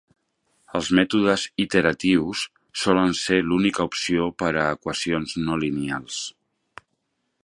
Els 0.77 0.87
mètodes 0.99 1.43
iteratius 1.65 2.41
solen 2.85 3.13
ser 3.19 3.39
l'única 3.49 3.87
opció 3.91 4.27
per 4.43 4.49
a 4.63 4.67
equacions 4.79 5.37
no 5.47 5.63
lineals. 5.67 6.19